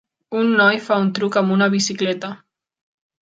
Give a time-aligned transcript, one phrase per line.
[0.37, 2.31] Un noi fa un truc amb una bicicleta.